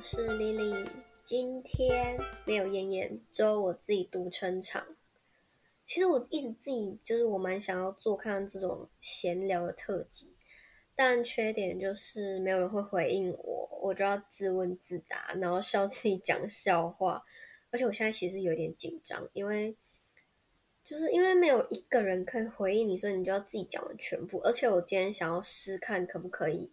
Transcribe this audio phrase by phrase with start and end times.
[0.00, 0.86] 是 Lily，
[1.24, 2.16] 今天
[2.46, 4.94] 没有燕燕，只有我自己独撑场。
[5.84, 10.36] 其实我一直自己就是我蛮想要做看这种闲聊的特辑，
[10.94, 17.24] 但缺点就是没有人会回应我，我就要自问自答，然后笑自己讲笑话。
[17.70, 19.76] 而且我现在其实有点紧张，因为
[20.84, 24.38] 就是因为没有一个人可以回应你，所以你就要自己讲完全部。
[24.44, 26.70] 而且我今天想要试看可不可以。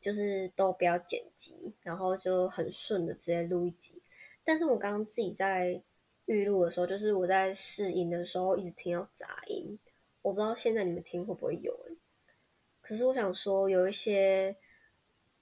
[0.00, 4.02] 就是都不要剪辑，然后就很顺的直接录一集。
[4.44, 5.82] 但是我刚刚自己在
[6.26, 9.78] 预录的时候，就是我在试音的时候，一直听到杂音。
[10.22, 11.74] 我不知道现在你们听会不会有？
[12.80, 14.56] 可是我想说，有一些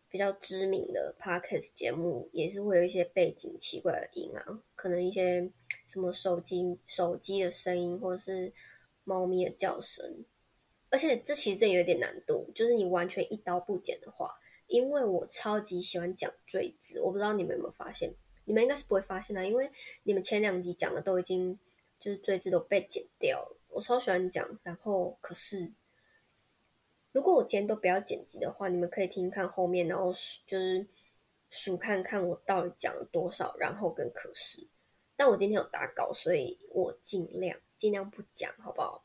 [0.09, 5.53] 比较知名的 podcast 节目，也是会有一些背景奇怪的音啊，可能一些
[5.87, 8.53] 什么手机手机的声音，或者是
[9.05, 10.25] 猫咪的叫声。
[10.91, 14.39] 而且这其实真有点难度，就是你完全一刀不剪的话。
[14.69, 18.15] 因为我超级喜欢讲赘字，我不知道你们有没有发现，
[18.45, 19.71] 你们应该是不会发现的，因为
[20.03, 21.59] 你们前两集讲的都已经
[22.01, 23.57] 就是赘字都被剪掉了。
[23.69, 25.73] 我超喜欢讲，然后可是
[27.13, 30.13] 如果我今天都不要剪辑的话，你们可以听听看后面，然后
[30.47, 30.87] 就是
[31.49, 34.67] 数看看我到底讲了多少，然后跟可是。
[35.17, 39.05] 但我今天有打稿，所以我尽量尽量不讲，好不好？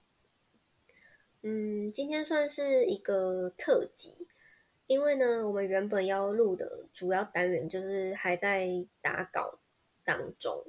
[1.41, 4.27] 嗯，今天算是一个特辑。
[4.91, 8.67] 因为呢，我们原本要录的主要单元就是还在
[8.99, 9.57] 打稿
[10.03, 10.65] 当中，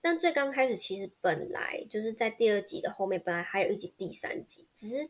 [0.00, 5.06] 但最刚开始其实本来就是在第二集的后面，本来还有一集第三集，只是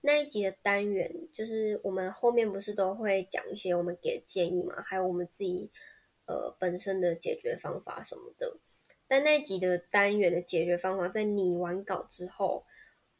[0.00, 5.72] 那一集的单元就是我们后面不是都会讲一些我们给的建议嘛，还有我们自己
[6.26, 8.58] 呃本身的解决方法什么的。
[9.08, 12.64] 但那一集的单元的解决方法在拟完稿之后，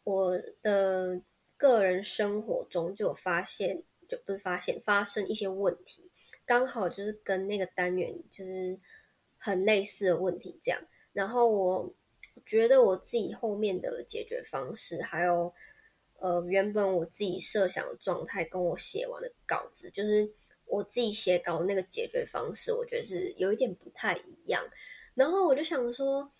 [0.04, 1.20] 我的
[1.56, 3.82] 个人生活中就有发现。
[4.08, 6.10] 就不是发现发生一些问题，
[6.44, 8.78] 刚好就是跟那个单元就是
[9.38, 10.80] 很类似的问题这样。
[11.12, 11.94] 然后我
[12.44, 15.52] 觉得我自己后面的解决方式，还有
[16.18, 20.30] 呃原本我自己设想的状态，跟我写完的稿子，就是
[20.66, 24.64] 我自己写稿那个解决方式，我觉得是有一点不太一样。
[25.14, 26.30] 然后我就想说，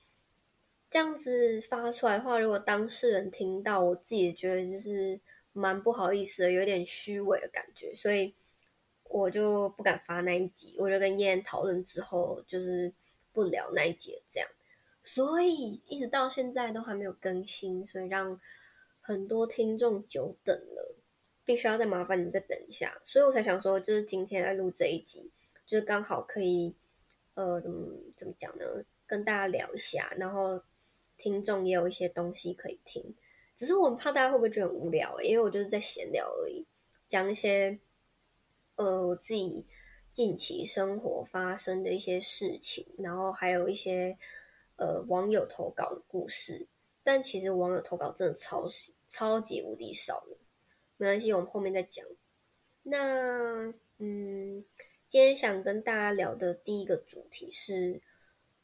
[0.91, 5.20] 这样子发出来的话，如果当事人听到，我自己觉得就是。
[5.54, 8.34] 蛮不好意思的，有点虚伪的感觉，所以
[9.04, 10.75] 我就不敢发那一集。
[10.78, 12.92] 我就跟燕讨论之后，就是
[13.32, 14.48] 不聊那一集这样，
[15.03, 18.41] 所以一直到现在都还没有更新，所以让
[19.00, 20.97] 很多听众久等了，
[21.44, 23.00] 必须要再麻烦你再等一下。
[23.04, 25.31] 所以我才想说，就是今天来录这一集，
[25.65, 26.75] 就是刚好可以，
[27.34, 28.84] 呃，怎么怎么讲呢？
[29.06, 30.62] 跟大家聊一下，然后
[31.16, 33.15] 听众也有一些东西可以听。
[33.56, 36.66] 只是我们怕大家会不会觉得很无聊，因为我就是在闲聊而已，
[37.09, 37.78] 讲一些
[38.76, 39.66] 呃我自己
[40.12, 44.19] 近期生活发生的一些事情，然后还有一些
[44.76, 46.66] 呃网友投稿的故事。
[47.06, 50.36] 但其实网友投稿真的超级超级无敌少的，
[50.97, 52.04] 没关系，我们后面再讲。
[52.82, 54.65] 那嗯，
[55.06, 58.00] 今天想跟大家聊的第一个主题是，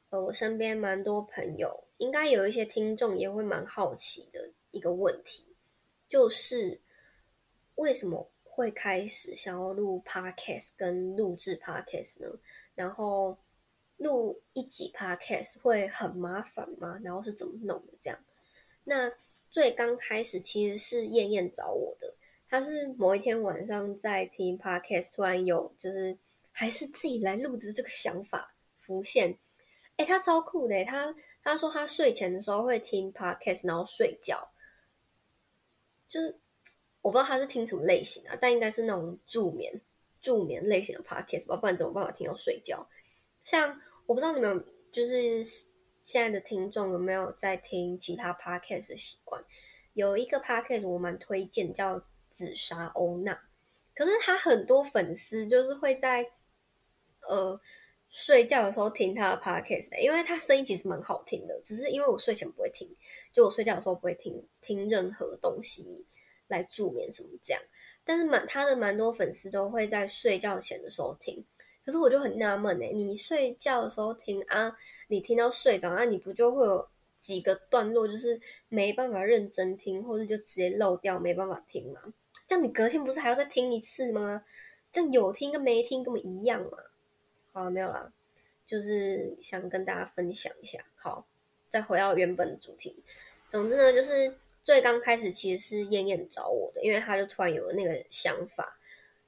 [0.08, 4.50] 呃，我身边蛮多朋友，应该有一些听众也会蛮好奇的。
[4.70, 5.44] 一个问题
[6.08, 6.80] 就是
[7.76, 12.38] 为什么会开始想要录 podcast 跟录制 podcast 呢？
[12.74, 13.38] 然后
[13.96, 17.00] 录一集 podcast 会很麻烦吗？
[17.02, 17.92] 然后是怎么弄的？
[18.00, 18.18] 这样，
[18.84, 19.12] 那
[19.50, 22.14] 最刚开始其实是燕燕找我的，
[22.48, 26.18] 他是某一天晚上在听 podcast，突然有就是
[26.52, 29.38] 还是自己来录制这个想法浮现。
[29.96, 34.50] 诶，他超酷的，他他说他睡前的时候会听 podcast，然后睡觉。
[36.10, 36.38] 就是
[37.00, 39.80] 我不知道他是听什么类型的，但应该是那种助眠、
[40.20, 42.86] 助眠类型的 podcast 吧，不然怎么办法听到睡觉？
[43.44, 44.62] 像我不知道你们
[44.92, 45.42] 就是
[46.04, 49.42] 现在的听众有没有在听其他 podcast 的习惯？
[49.94, 53.48] 有一个 podcast 我蛮推荐，叫紫砂欧娜，
[53.94, 56.32] 可是他很多粉丝就是会在
[57.28, 57.60] 呃
[58.10, 62.88] 睡觉的时候听他的 podcast，因为他声音其实蛮好听的，只是因为我睡前不会听，
[63.32, 66.06] 就我睡觉的时候不会听听任何东西。
[66.50, 67.62] 来助眠什么这样，
[68.02, 71.44] 但是蛮他的蛮多粉丝都会在睡觉前的时候听，
[71.86, 76.88] 可是我就很纳闷哎，你睡觉的时候听啊，你听到睡着，啊你不就会有
[77.20, 82.00] 几个段落就是没办法认真听，或者就直接漏掉没办法听吗？
[82.48, 84.42] 这样你隔天不是还要再听一次吗？
[84.90, 86.78] 这样有听跟没听根本一样嘛。
[87.52, 88.12] 好了，没有啦，
[88.66, 90.84] 就是想跟大家分享一下。
[90.96, 91.26] 好，
[91.68, 93.02] 再回到原本的主题，
[93.48, 94.36] 总之呢就是。
[94.62, 98.78] 最刚开始其实是燕燕找我的，因为他就突然有了那个想法，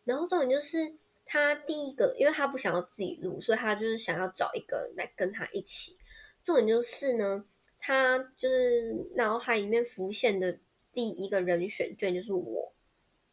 [0.05, 0.93] 然后重点就是
[1.25, 5.97] 他第一个，因为他不想要自己录，所以他就是想要找一个人来跟他一起。
[6.43, 7.47] 重点就是呢，
[7.81, 10.59] 他就是脑海里面浮现的
[10.93, 12.71] 第一个人选，卷就是我。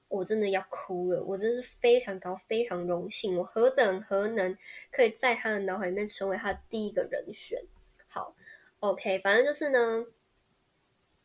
[0.10, 4.58] 我真的要哭了，我真是非常高，非常荣幸，我何等何能
[4.92, 7.62] 可以在他的脑海里面成为他的第一个人选。
[8.08, 8.36] 好
[8.80, 10.08] ，OK，反正就是呢，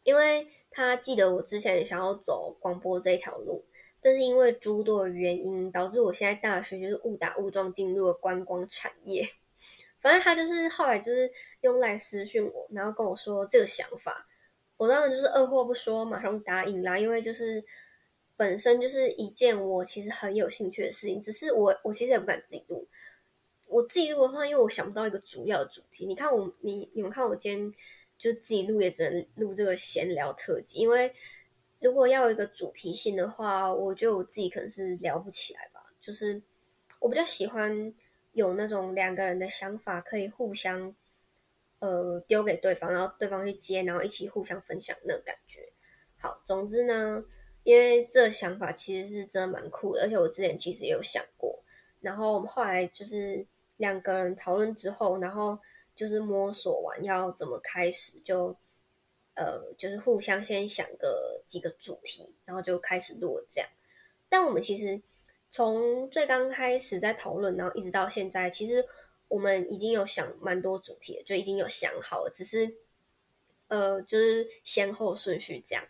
[0.03, 3.65] 因为他记得我之前也想要走广播这条路，
[4.03, 9.27] 但是因为诸多的原因，导致我现在大学就是误打误撞进入了观光产业。
[9.99, 11.33] 反正他就是后来就是
[11.63, 14.27] 用赖私讯我，然后跟我说这个想法，
[14.77, 17.65] 我当然就是二话不说，马上答应啦，因为就是。
[18.37, 22.87] 本身就是一件我其实很有兴趣的事情，只是我我其实也不敢自己录。
[23.67, 26.05] 我自己录的话，因为我想不到一个主要的主题。
[26.07, 27.75] 你看我，你你们看我今天
[28.19, 30.79] 就自己录，也只能录这个闲聊特辑。
[30.79, 31.13] 因为
[31.81, 35.81] 如果要有一个主题性的话，我觉得我自己可能是聊不起来吧。
[36.01, 36.43] 就是
[37.01, 37.95] 我比较喜欢
[38.33, 40.95] 有那种两个人的想法可以互相
[41.79, 45.73] 呃丢给对方，然后对方去接，然后一起互相分享那感觉。
[46.19, 47.25] 好，总之呢。
[47.65, 51.59] 因为这想法其实是真的蛮酷的，而且我之前其实也有想过。
[52.01, 53.47] 然后我们后来就是
[53.79, 55.59] 两个人讨论之后，然后
[55.97, 58.55] 就是摸索完要怎么开始，就
[59.35, 63.71] 呃就是互相先想个几个主题，然后就开始录这样。
[64.29, 65.01] 但我们其实
[65.51, 68.87] 从最刚开始在讨论，然后一直到现在，其实
[69.29, 72.75] 我们已经有想蛮多主题，就已经有想好了，只是
[73.69, 75.83] 呃就是先后顺序这样。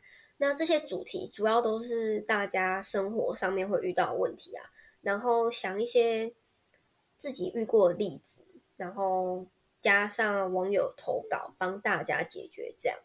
[0.47, 4.71] 那这些主题主要都是大家生活上面会遇到的问题啊，
[5.01, 6.35] 然后想一些
[7.17, 8.45] 自己遇过的例子，
[8.77, 9.47] 然后
[9.81, 12.99] 加上网友投稿帮大家解决这样。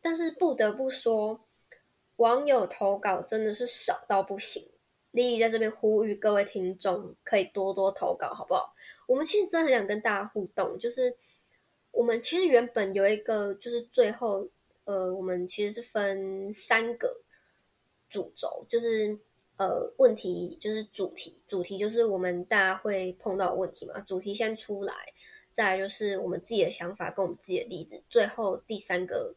[0.00, 1.40] 但是不得不说，
[2.18, 4.70] 网友投稿真的是少到不行。
[5.10, 8.76] 丽丽在这边呼吁各位听众可以多多投稿，好不好？
[9.08, 11.16] 我们其实真的很想跟大家互动，就是
[11.90, 14.48] 我们其实原本有一个就是最后。
[14.86, 17.22] 呃，我们其实是分三个
[18.08, 19.18] 主轴，就是
[19.56, 23.98] 呃问题，就是主题，主题就是我们大家会碰到的问题嘛。
[23.98, 24.94] 主题先出来，
[25.50, 29.34] 再就是我们自己的想法跟我们自己的例子，最后第三个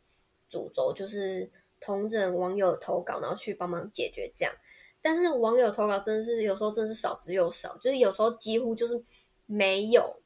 [0.48, 1.50] 主轴就是
[1.80, 4.54] 同整网友投稿，然后去帮忙解决这样。
[5.02, 9.02] 但是网友投稿真的是有时候真的是少之又少，就是有时候几乎就是
[9.48, 10.18] 没有，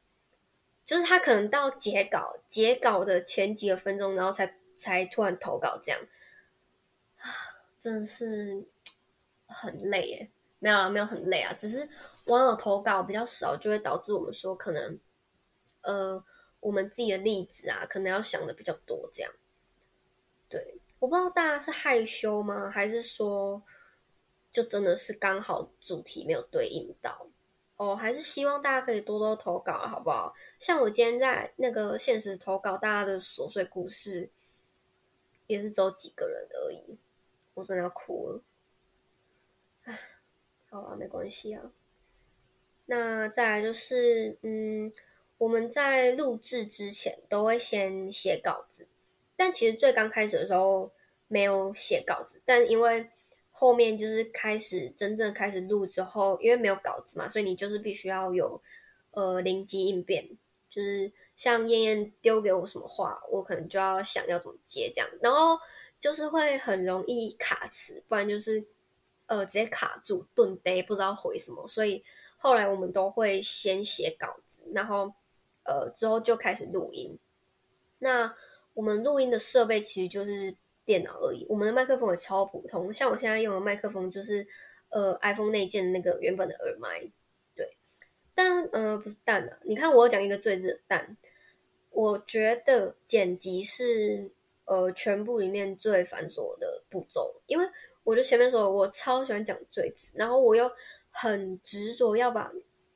[0.86, 4.58] 就是他可能到截稿截稿的前几个分钟，然后才。
[4.75, 6.00] 才突然投稿这样，
[7.80, 8.66] 真的是
[9.48, 10.31] 很累耶。
[10.60, 11.90] 没有了，没有很累啊，只是
[12.28, 14.98] 网友投稿比较少，就会导致我们说可能，
[15.81, 16.24] 呃，
[16.62, 19.34] 我们自己的例子啊，可能要想的比较多这样。
[20.48, 22.69] 对，我不知道大家是害羞吗？
[22.69, 23.62] 还是说，
[24.54, 27.28] 就真的是刚好主题没有对应到？
[27.76, 30.34] 哦，还是希望大家可以多多投稿，好不好？
[30.60, 34.31] 像我今天在那个限时投稿大家的琐碎故事。
[35.48, 36.98] 也是只有几个人而已，
[37.54, 38.42] 我真的要哭了。
[39.84, 40.00] 唉，
[40.69, 41.72] 好啊，没关系啊。
[42.86, 44.92] 那再来就是，嗯，
[45.38, 48.88] 我们在录制之前都会先写稿子，
[49.36, 50.92] 但其实最刚开始的时候
[51.28, 53.09] 没有写稿子，但因为
[53.52, 58.62] 后面就是开始真正开始录之后，因为没有稿子嘛，所以你就是必须要有
[59.12, 60.30] 呃灵机应变，
[60.73, 61.11] 就是。
[61.35, 65.59] 像燕燕丢给我什么话，我可能就要想要怎么接这样，然后
[65.99, 68.63] 就是会很容易卡词，不然就是
[69.25, 71.68] 呃直接卡住顿呆，不知道回什么。
[71.68, 72.03] 所以
[72.37, 75.11] 后来我们都会先写稿子，然后
[75.63, 77.18] 呃之后就开始录音。
[77.97, 78.35] 那
[78.75, 84.47] 我们录音的设备其实就是电脑而已，我们的麦克风也超普通，像我现在用的麦克风就是
[84.89, 87.11] 呃 iPhone 内建的那个原本的耳麦。
[88.35, 91.16] 但呃不是但啊，你看我讲一个最字的但，
[91.92, 94.31] 我觉得剪辑是
[94.66, 97.66] 呃全部里面最繁琐的步骤，因为
[98.04, 100.71] 我就前面说我超喜欢讲最字，然后我又
[101.11, 102.52] 很执着要把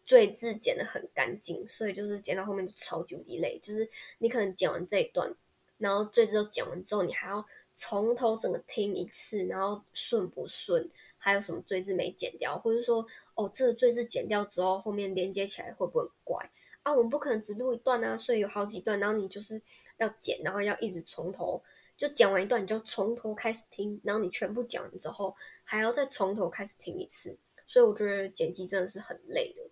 [0.05, 5.33] 最字剪得很干净，所以就是剪到后面就超级无敌累，就是你可能剪完这一段，
[5.77, 10.89] 然后最字都剪完之后，你还要从头整个听一次，然后顺不顺，
[11.27, 13.05] 还有什么赘字没剪掉，或者说。
[13.35, 16.49] 哦，这个赘字剪掉之后，后面连接起来会不会很怪
[16.81, 16.91] 啊？
[16.91, 19.61] 我们不可能只录一段啊，所以有好几段，然后你就是
[19.97, 21.61] 要剪，然后要一直从头
[21.95, 29.69] 就剪完一段，你就从头开始听，然后你全部讲完之后，还要再从头开始听一次，所以我觉得剪辑真的是很累的。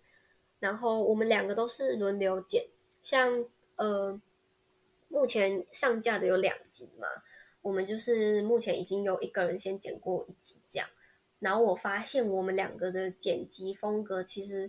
[0.60, 2.68] 然后我们两个都是轮流剪，
[3.02, 3.44] 像
[3.74, 4.20] 呃，
[5.08, 7.08] 目前上架的有两集嘛，
[7.62, 10.88] 我们就是目前已经有一个人先剪过一集这样。
[11.46, 14.68] 然后我发现我们两个的剪辑风格其实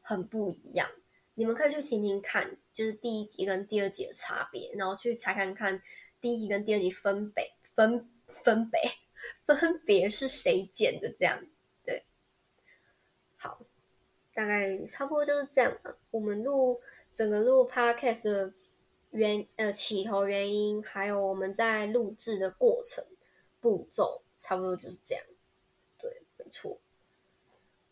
[0.00, 0.88] 很不一样。
[1.34, 5.82] 你们可以去听听看，就是第一集跟第二集的差别，然后去查看看
[6.22, 8.08] 第一集跟第二集分别分
[8.42, 8.80] 分别
[9.44, 11.44] 分别是谁剪的这样。
[11.84, 12.06] 对，
[13.36, 13.60] 好，
[14.32, 15.98] 大概差不多就是这样了。
[16.10, 16.80] 我们录
[17.12, 18.54] 整个录 podcast 的
[19.10, 23.04] 原呃起头原因，还有我们在录制的过程
[23.60, 25.22] 步骤，差不多就是这样。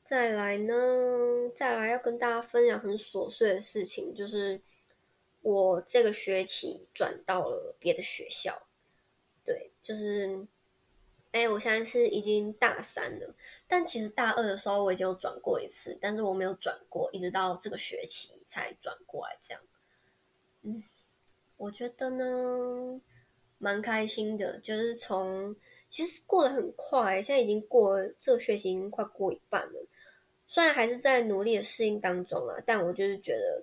[0.05, 0.75] 再来呢，
[1.55, 4.61] 再来要跟大家分享很琐碎的事情，就是
[5.41, 8.67] 我这个学期转到了别的学校。
[9.45, 10.47] 对，就是，
[11.33, 13.35] 哎，我现在是已经大三了，
[13.67, 19.63] 但其实大二的时候我已经有转过一次，但是我没有转过，一直到这个学期才转过来这样。
[20.63, 20.83] 嗯，
[21.57, 23.01] 我觉得呢，
[23.59, 25.57] 蛮开心的，就是从
[25.93, 29.87] 其实过得很快，现在已经过了，这个学期已经快过一半了。
[30.47, 33.63] 虽然还是在努力的适应当中啊，但我就是觉得，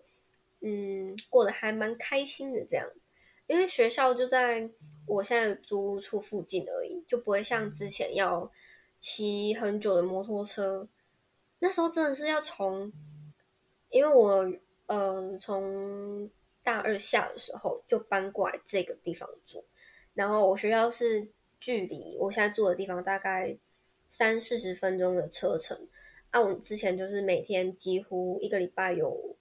[0.60, 2.88] 嗯，过得还蛮开心的这样。
[3.48, 4.70] 因为学校就在
[5.08, 8.52] 我现在租屋处附近而已，就不会像之前要
[9.00, 10.88] 骑很久的摩托车。
[11.58, 12.94] 那时候真的是要从，
[13.90, 14.54] 因为我
[14.86, 16.30] 呃从
[16.64, 19.66] 大二下的时候就搬过来这个地方住，
[20.14, 21.28] 然后我学校是
[21.60, 23.58] 距离我现在住的地方大概
[24.08, 25.88] 三四十分钟的车程。
[26.32, 29.36] 啊，我之前就是每天几乎一个礼拜有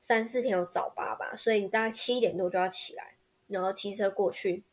[0.00, 4.64] 三四天有早八吧，所以你大概七点多就要起来，然后骑车过去。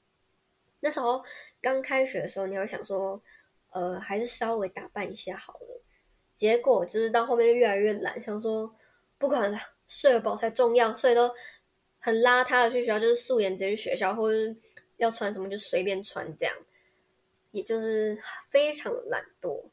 [0.79, 1.23] 那时候
[1.61, 3.21] 刚开学的时候，你会想说，
[3.71, 5.81] 呃，还是稍微打扮一下好了。
[6.35, 8.73] 结果就是到后面越来越懒，想说
[9.17, 9.57] 不管了，
[9.87, 11.29] 睡得饱才重要，所以都
[11.99, 14.55] 很邋遢的去学校，就是素颜直接去学校，或者
[14.97, 16.55] 要穿什么就随便穿这样，
[17.51, 18.17] 也就是
[18.49, 19.63] 非常懒惰。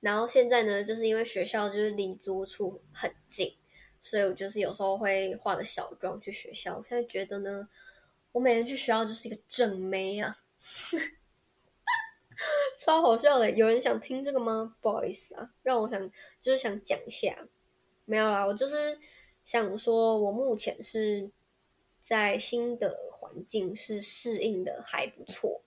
[0.00, 3.56] 然后现在呢，就是因为学校就是离租处很近，
[4.02, 6.76] 所以我就是有时候会化个小妆去学校。
[6.76, 7.68] 我现在觉得呢，
[8.32, 10.36] 我每天去学校就是一个正妹啊，
[12.78, 13.50] 超好笑的。
[13.50, 14.76] 有人想听这个吗？
[14.80, 17.48] 不好意思啊，让我想就是想讲一下，
[18.04, 19.00] 没有啦，我就是
[19.44, 21.30] 想说，我目前是
[22.02, 25.62] 在新的环境是适应的还不错，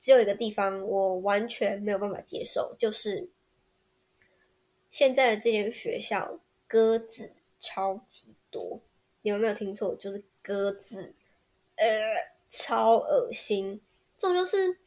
[0.00, 3.30] 只有一个地方我完全没有办法接受，就是。
[4.90, 8.80] 现在的这间学校鸽子超级多，
[9.20, 11.12] 你们没有听错，就是鸽子，
[11.76, 11.86] 呃，
[12.48, 13.82] 超恶心。
[14.16, 14.78] 这种就是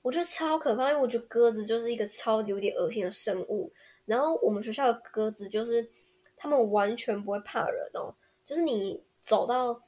[0.00, 3.70] 我觉得超可怕，因为我觉得鸽子就是一个超级有点恶心的生物。
[4.06, 5.90] 然后我们学校的鸽子就是
[6.38, 8.14] 他们完全不会怕人哦，
[8.46, 9.82] 就是你走到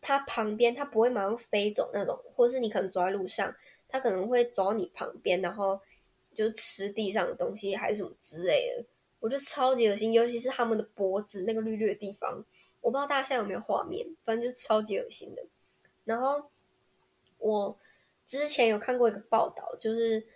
[0.00, 3.54] 它旁边，它不会马上飞走那种，或者是你可能走在路上，
[3.88, 5.80] 它可能会走到你旁边，然后。
[6.34, 8.84] 就吃地上的东西还是什么之类的，
[9.18, 12.44] 我觉得超级恶心，尤其是他们的脖子那个绿绿的地方，
[12.80, 15.44] 我不知道大家现在有没有画面，反正就是超级恶心的。
[16.04, 16.48] 然后
[17.38, 17.76] 我
[18.24, 20.28] 之前有看过一个报道，就是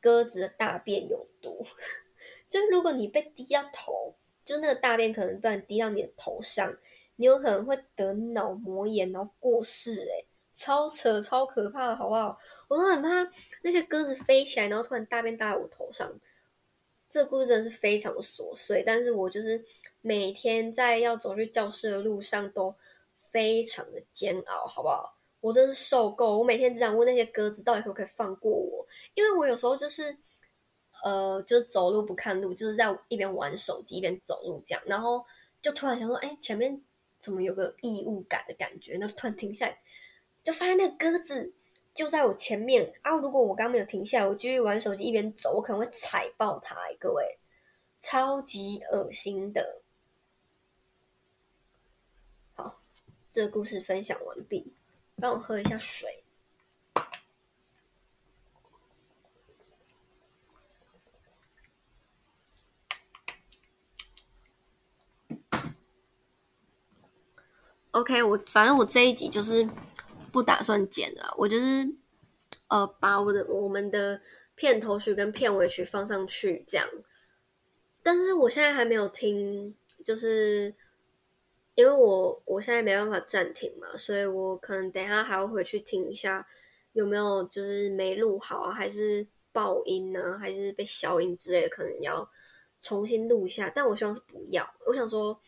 [0.00, 1.66] 鸽子的大便有毒，
[2.48, 6.78] 就如果你被滴到头，就那个大便可能不然滴到你的头上，
[7.16, 10.26] 你有可能会得脑膜炎，然后过世，欸，
[10.58, 12.36] 超扯，超可怕的，好不好？
[12.66, 13.08] 我都很怕
[13.62, 16.12] 那些鸽子飞起来，然后突然大便搭在我头上。
[17.08, 19.64] 这个故事真的是非常的琐碎，但是我就是
[20.00, 22.74] 每天在要走去教室的路上都
[23.30, 25.16] 非常的煎熬，好不好？
[25.40, 28.84] 我真是受够，我每天只想问那些鸽子到底可不可以放过我，
[29.14, 30.18] 因为我有时候就是
[31.04, 35.24] 呃，就是走路不看路，就是在一边玩手机一边走路这样，然后
[35.62, 36.82] 就突然想说，哎，前面
[37.20, 38.96] 怎么有个异物感的感觉？
[38.98, 39.78] 那突然停下来。
[40.48, 41.52] 就发现那个鸽子
[41.92, 43.10] 就在我前面啊！
[43.18, 47.38] 如果我刚刚没有停下来，我继续玩手机一边走，我可能会踩爆它，各位，
[48.00, 49.82] 超级恶心的。
[52.54, 52.80] 好，
[53.30, 54.72] 这个故事分享完毕，
[55.16, 56.24] 让我喝一下水。
[67.90, 69.68] OK，我反正我这一集就是。
[70.38, 71.92] 不打算剪了，我就是
[72.68, 74.22] 呃把我的我们的
[74.54, 76.88] 片头曲跟片尾曲放上去这样，
[78.04, 80.72] 但是我现在还没有听，就是
[81.74, 86.46] 因为我我现在没办法暂停嘛，所以我可能等一下还要回去听一下
[86.92, 92.30] 有没有就是没录好啊，还是爆音呢，还是被消音之类的，可能要
[92.80, 93.68] 重新录一下。
[93.68, 95.40] 但我希望是不要，我想说，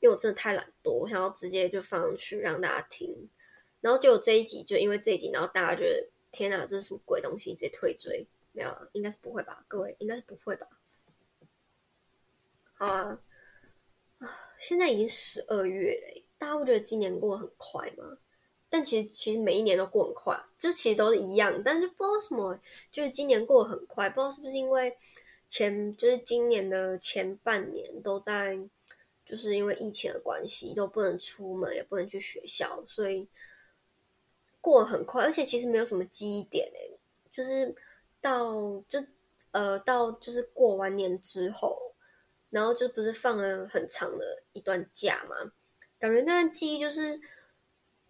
[0.00, 3.28] 因为我真的太懒惰，我想要直接就放上去让大家听。
[3.80, 7.52] 然后就这一集，就因为这一集，然后大家觉得天哪，这是什么鬼东西？
[7.54, 8.26] 直接退追？
[8.52, 9.64] 没有啊，应该是不会吧？
[9.68, 10.66] 各位应该是不会吧？
[12.74, 13.20] 好啊，
[14.18, 18.18] 啊，现在已经十二月了，大家不觉得今年过得很快吗？
[18.70, 22.60] 但其实其实每一年都过很快，就其实都是一样，但是不知道什么，
[22.92, 24.94] 就是今年过得很快，不知道是不是因为
[25.48, 28.58] 前就是今年的前半年都在，
[29.24, 33.28] 就是因为疫情的关系都不能出门，也不能去学校，所以
[34.60, 36.98] 过很快，而且其实没有什么记忆点诶，
[37.32, 37.74] 就是
[38.20, 38.98] 到就
[39.52, 41.94] 呃到就是过完年之后，
[42.50, 45.52] 然后就不是放了很长的一段假嘛，
[45.98, 47.20] 感觉那段记忆就是。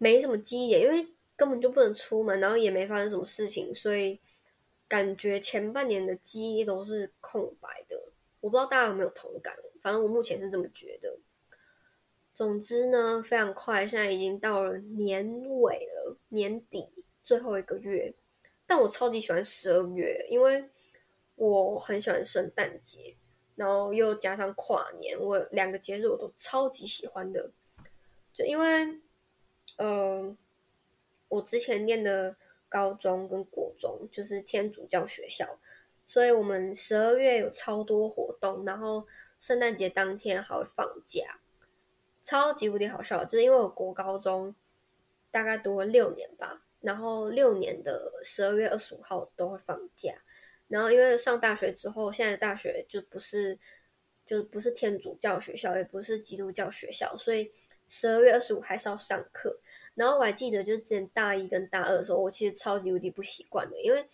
[0.01, 4.17] 没什么记忆点，因为根本就不能出门，然后也没发生什么事情，所以
[4.87, 8.13] 感觉前半年的记忆都是空白的。
[8.39, 11.17] 我不知道大家有没有同感，反正我目前是这么觉得。
[12.39, 15.27] 总之呢，非常快，现在已经到了年
[15.59, 18.13] 尾了，年底最后一个月。
[18.65, 20.69] 但我超级喜欢十二月，因为
[21.35, 23.17] 我很喜欢圣诞节，
[23.57, 27.51] 然后又加上跨年，我两个节日我都超级喜欢的，
[28.31, 29.01] 就因为。
[29.75, 30.33] 呃，
[31.27, 32.37] 我之前念的
[32.69, 35.59] 高中跟国中就是天主教学校，
[36.05, 39.05] 所以我们十二月有超多活动，然后
[39.41, 41.41] 圣诞节当天还会放假，
[42.29, 43.25] 超级无敌好笑。
[43.25, 44.53] 就是因为我国高中
[45.31, 50.13] 大概读了六年吧，然后六年的十二月二十五号都会放假，
[50.67, 53.57] 然后因为上大学之后，现在大学就不是
[54.25, 57.51] 就不是天主教学校，也不是基督教学校，所以。
[57.91, 59.59] 十二月二十五还是要上课，
[59.95, 64.07] 然后我还记得，就是之前大一跟大二的时候，我其实超级无敌不习惯的，因为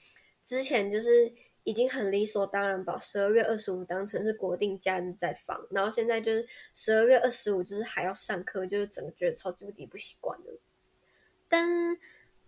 [0.46, 1.30] 之前就是
[1.66, 10.52] 已经很理所当然把十二月二十五当成是国定假日在放，然后现在就是十二月二十五就是还要上课，就是整个觉得超级无敌不习惯的。
[11.50, 11.98] 但，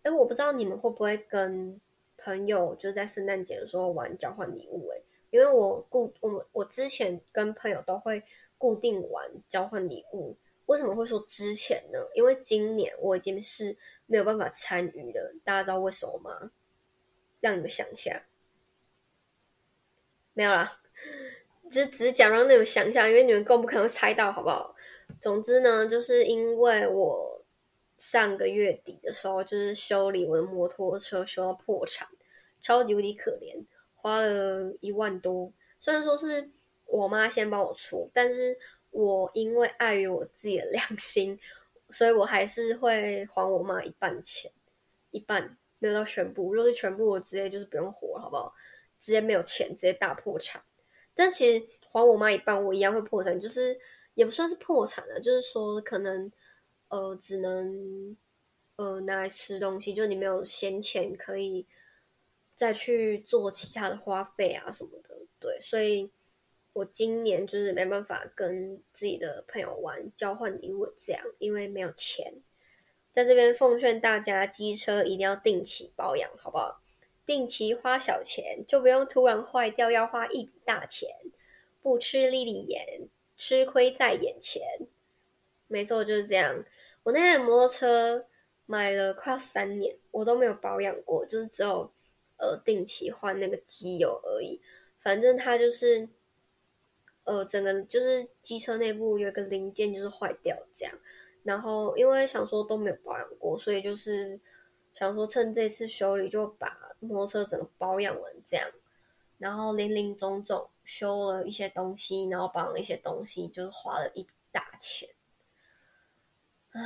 [0.04, 1.82] 哎，我不知道你们会不会跟
[2.18, 5.02] 朋友就是在圣诞节的时候玩交换礼物，哎，
[5.32, 8.24] 因为我固我们我之前跟朋友都会
[8.58, 10.38] 固定玩交换礼物。
[10.68, 12.00] 为什么会说之前呢？
[12.14, 15.34] 因为今年我已经是没有办法参与了。
[15.44, 16.52] 大家知道为什么吗？
[17.40, 18.24] 让你们想一下。
[20.38, 20.80] 没有啦，
[21.72, 24.76] 就只是讲让你们想一下，因为你们更不可能猜到，好不好？
[25.20, 27.44] 总之呢，就是因为我
[27.98, 32.08] 上个月底的时候，就是修理我的摩托车，修到破产，
[32.62, 35.52] 超级无敌可怜，花了一万多。
[35.80, 36.52] 虽然说是
[36.86, 38.60] 我妈先帮我出，但是。
[38.90, 41.40] 我因为碍于我自己的良心，
[41.92, 44.52] 所以我还是会还我妈一半钱，
[45.12, 46.52] 一半没有到全部。
[46.56, 48.56] 如果是全部，我直接就是不用活了，好不好？
[49.00, 50.62] 直接没有钱，直接大破产。
[51.14, 53.80] 但其实还我妈一半，我一样会破产，就是
[54.14, 56.32] 也不算是破产了，就是说可能
[56.90, 58.16] 呃只能
[58.76, 61.66] 呃拿来吃东西，就你没有闲钱可以
[62.56, 66.12] 再去做其他的花费啊什么的，对，所以。
[66.74, 72.36] 我今年就是没办法跟自己的朋友玩交换礼物这样，因为没有钱。
[73.12, 76.80] 在这边奉劝大家，机车一定要定期保养，好不好？
[77.28, 81.10] 定期花小钱，就不用突然坏掉要花一笔大钱。
[81.84, 84.64] 不吃粒粒盐，吃亏在眼前。
[85.68, 86.66] 没错，就是这样。
[87.04, 88.26] 我那台摩托车
[88.66, 91.92] 买了快要三年，我都没有保养过，就是只有
[92.38, 94.60] 呃定期换那个机油而已。
[95.00, 96.10] 反正它就是。
[97.30, 100.98] 呃，整个就是机车内部有一个零件就是坏掉这样，
[101.44, 104.40] 然后因为想说都没有保养过，所以就是
[104.98, 108.68] 想说趁这次修理就把摩托车整个保养完这样，
[109.38, 115.10] 然后林林总总修了一些东西，然后保养了一些东西，就是花了一笔大钱。
[116.72, 116.82] 啊，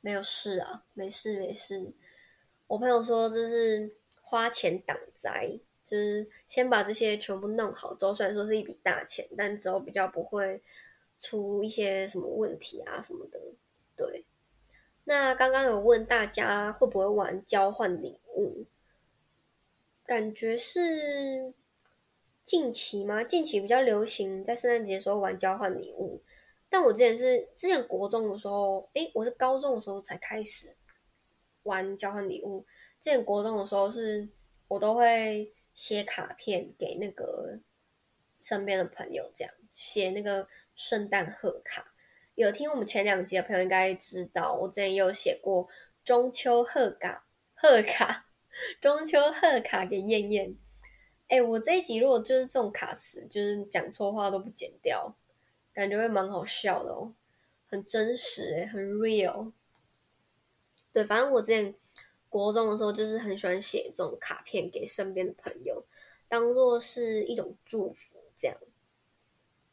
[0.00, 1.92] 没有事啊，没事没事。
[2.66, 5.60] 我朋友说这是花钱挡灾。
[5.82, 10.62] 就是先把这些全部弄好之后，虽然说是一笔大钱，但之后比较不会
[11.18, 13.40] 出一些什么问题啊什么的。
[13.96, 14.24] 对，
[15.10, 18.64] 那刚刚有问大家会不会玩交换礼物，
[20.06, 21.52] 感觉是
[22.44, 23.24] 近期吗？
[23.24, 26.22] 近期比较流行在圣诞节的时候玩交换礼物，
[26.68, 30.76] 但我之前是之前国中的时候，诶，我是高中的时候才开始
[31.64, 32.64] 玩交换礼物。
[33.00, 34.28] 之前国中的时候是
[34.68, 35.52] 我都会。
[35.72, 37.58] 写卡片给那个
[38.42, 41.89] 身边的朋友，这样写那个圣诞贺卡。
[42.40, 45.68] 有听我们前两集的朋友应该知道，我之前有写过
[46.04, 48.26] 中秋贺卡，贺卡，
[48.80, 50.56] 中秋贺卡给燕燕。
[51.28, 55.14] 哎，我这一集如果就是这种卡词，就是讲错话都不剪掉，
[55.72, 57.12] 感觉会蛮好笑的哦，
[57.66, 59.52] 很真实，很 real。
[60.92, 61.74] 对，反正我之前。
[62.30, 65.84] 国中的时候，就是很喜欢写这种卡片给身边的朋友，
[66.28, 68.56] 当做是一种祝福，这样。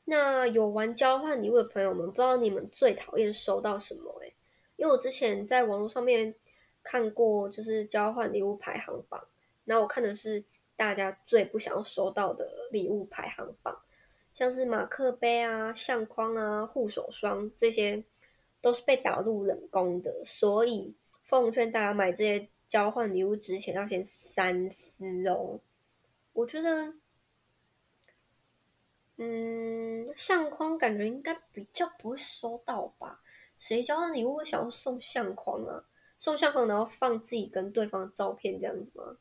[0.10, 4.10] 那有玩交换礼物的朋友们，不知道你们最讨厌收到什么？
[4.22, 4.34] 诶，
[4.78, 6.34] 因为我之前在网络上面
[6.82, 9.28] 看过，就是交换礼物排行榜，
[9.66, 10.42] 那我看的是
[10.78, 13.78] 大家最不想要收到的礼物排行榜，
[14.34, 18.02] 像是马克杯啊、相框啊、护手霜这些，
[18.62, 25.60] 都是被打入冷宫的，所以奉劝大家买这些交换礼物之前要先三思哦。
[26.32, 26.94] 我觉得。
[29.20, 33.22] 嗯，相框感觉应该比较不会收到吧？
[33.58, 35.86] 谁交换礼物会想要送相框啊？
[36.20, 39.18] 送相框然后放自己跟对方的照片这样子吗？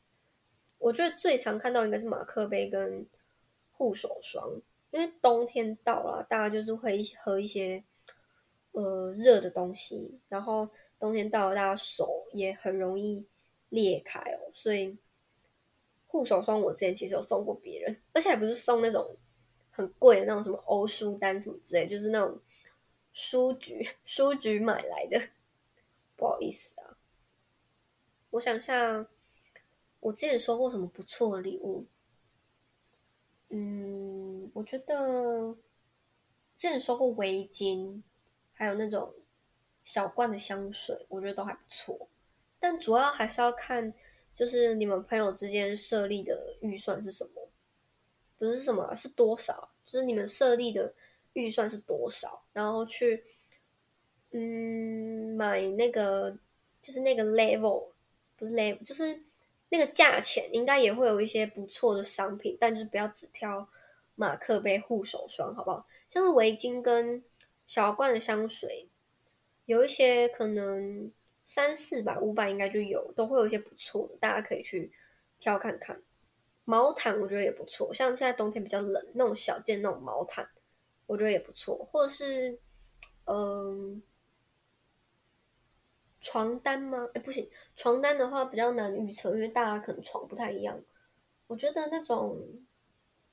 [0.77, 3.07] 我觉得最常看到应该是马克杯跟
[3.71, 7.83] 护手霜，因为冬天到了，大家就是会喝一些
[8.73, 13.25] 呃热的东西，然后冬天到了，大家手也很容易
[13.69, 14.95] 裂开哦，所以
[16.05, 19.17] 护手霜我之前其实有送过别人，而且还不是送那种。
[19.77, 22.41] 很贵的那种什么欧舒丹什么之类，就是那种
[23.13, 25.21] 书局书局买来的，
[26.15, 26.97] 不好意思啊。
[28.31, 29.05] 我想一下，
[29.99, 31.85] 我之前收过什么不错的礼物？
[33.49, 35.55] 嗯，我觉得
[36.57, 38.01] 之前收过围巾，
[38.53, 39.13] 还有那种
[39.85, 42.09] 小罐的香水，我觉得都还不错。
[42.59, 43.93] 但主要还是要看，
[44.33, 47.46] 就是你们朋友之间设立的预算是什么。
[48.37, 49.69] 不是什么，是多少？
[49.85, 50.93] 就是你们设立的
[51.33, 53.23] 预算是多少，然后去，
[54.31, 56.37] 嗯，买那个，
[56.81, 57.89] 就是那个 level，
[58.35, 59.23] 不是 level，就是
[59.69, 63.67] 那个价钱，应该也会有一些不错的商品，但就是不要只挑
[64.15, 65.87] 马克杯、护手霜，好不好？
[66.09, 67.23] 像是围巾跟
[67.65, 68.89] 小罐的香水，
[69.65, 71.11] 有一些可能
[71.45, 74.91] 三四百、五百应该就有，都会有一些不错的，大家可以去
[75.39, 76.01] 挑看看。
[76.69, 80.45] 毛毯我觉得也不错，像现在冬天比较冷，那种小件那种毛毯，
[81.05, 81.87] 我觉得也不错。
[81.89, 82.59] 或者是，
[83.23, 84.03] 嗯，
[86.19, 87.07] 床单吗？
[87.13, 90.77] 哎，不行，床单的话比较难预测，因为大家可能床不太一样。
[91.47, 92.37] 我觉得那种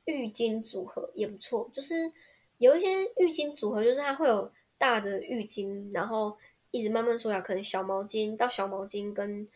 [0.04, 2.12] 浴巾组合也不错，就是
[2.58, 6.38] 有一些浴巾组合，就是它会有大的浴巾，然后
[6.70, 9.48] 一直慢慢缩小，可能小毛巾到小毛巾跟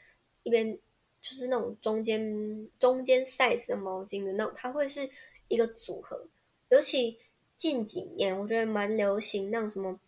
[0.42, 0.76] 一边。
[1.20, 5.08] 就是那种中间中间 size 的毛巾的那种，它会是
[5.48, 6.26] 一个组合。
[6.68, 7.18] 尤其
[7.56, 9.98] 近几年，我觉得蛮流行那种什么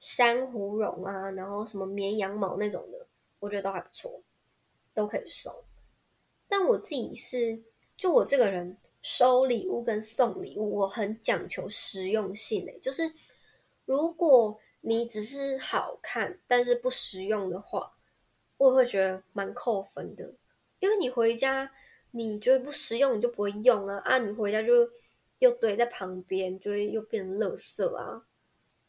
[0.00, 3.06] 珊瑚绒啊，然后什么绵羊毛那种的，
[3.40, 4.22] 我觉得都还不错，
[4.94, 5.54] 都可以送。
[6.48, 7.62] 但我自己是，
[7.96, 12.78] 就我这个人收礼物跟送礼物，我很讲求实用性诶。
[12.78, 13.12] 就是
[13.84, 17.94] 如果你只是好看，但是不实用的话，
[18.58, 20.34] 我会觉得蛮扣分的。
[20.82, 21.70] 因为你回家，
[22.10, 24.18] 你觉得不实用，你就不会用啊啊！
[24.18, 24.90] 你回家就
[25.38, 28.26] 又堆在旁边，就会又变成垃圾啊。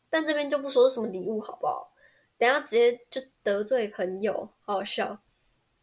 [0.10, 1.94] 但这边就不说是什么礼物，好不好？
[2.40, 5.22] 等下直接就得罪朋友，好好笑。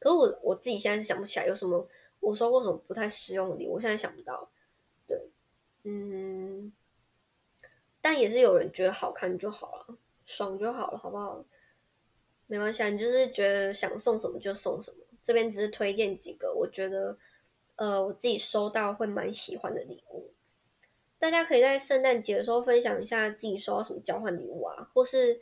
[0.00, 1.86] 可是我我自己现在是想不起来有什么
[2.18, 4.50] 我收过什么不太实用的礼物，我现在想不到。
[5.06, 5.30] 对，
[5.84, 6.72] 嗯，
[8.00, 9.96] 但也是有人觉得好看就好了，
[10.26, 11.44] 爽就好了，好不好？
[12.50, 14.96] 没关系啊，你就是觉得想送什么就送什么。
[15.22, 17.16] 这边只是推荐几个，我觉得，
[17.76, 20.32] 呃，我自己收到会蛮喜欢的礼物。
[21.16, 25.40] 大家可以在圣诞节的时候分享一下自己收到什么交换礼物啊，或是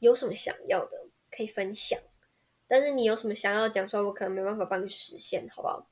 [0.00, 1.96] 有什么想要的可以分享。
[2.66, 5.88] 但是你有什么想要讲出来，我可能没办法帮你实现，好不好？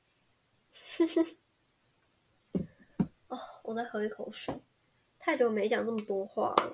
[3.29, 4.53] 哦，我再喝一口水，
[5.17, 6.73] 太久没讲这么多话了。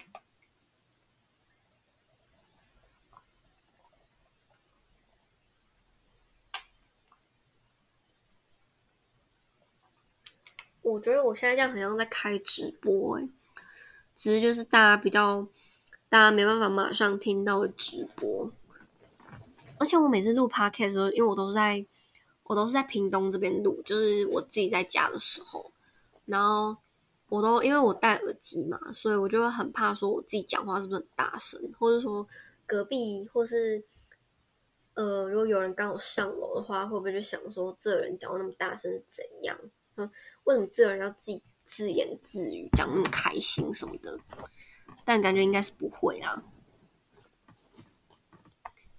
[10.84, 13.30] 我觉得我现在这样很像在开直播诶，
[14.15, 15.48] 只是就是大家比较，
[16.10, 18.52] 大家没办法马上听到的直播。
[19.80, 21.86] 而且我每次录 podcast 的时候，因为我都是在，
[22.43, 25.72] 我都是在屏东这边录，就是我自己在家的时候，
[26.26, 26.78] 然后
[27.30, 32.28] 我都因为我戴耳机嘛，所以我就会很怕说我自己讲话是不是很大声，或者说
[32.65, 33.84] 隔壁或是
[34.93, 39.58] 呃，如果有人刚好上楼的话，会不会就想说这人讲话那么大声是怎样？
[39.95, 40.10] 嗯，
[40.45, 44.19] 为什么这个人要自己自言自语讲那么开心什么的？
[45.06, 46.43] 但感觉应该是不会啊。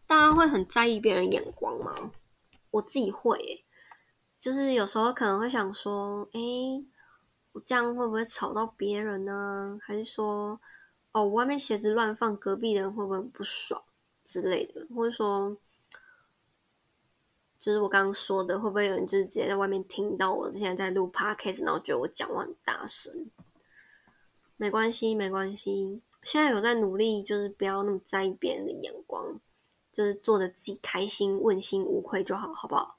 [0.06, 2.12] 大家会很在意别人眼光吗？
[2.70, 3.64] 我自己会欸，
[4.38, 6.84] 就是有时候可能会想说，诶，
[7.52, 9.78] 我这样会不会吵到别人呢？
[9.82, 10.60] 还是说，
[11.12, 13.82] 哦，我外面鞋子乱放，隔壁的人会不会很不爽
[14.22, 14.86] 之类的？
[14.94, 15.56] 或者说。
[17.64, 23.30] 就是我刚刚说的，会不会有人就是直接在外面听到我之前在录 podcast，然后觉得我讲话很大声？
[24.58, 26.02] 没关系，没关系。
[26.22, 29.40] 现在有在努力，就是不要那么在意别人的眼光，
[29.90, 32.98] 就是做的自己开心、问心无愧就好，好不好？